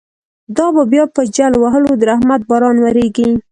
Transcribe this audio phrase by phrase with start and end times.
[0.55, 3.29] دابه بیا په جل وهلو، درحمت باران وریږی